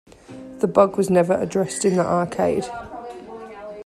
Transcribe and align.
This 0.57 0.71
bug 0.71 0.97
was 0.97 1.11
never 1.11 1.35
addressed 1.39 1.85
in 1.85 1.95
the 1.97 2.03
arcade. 2.03 2.65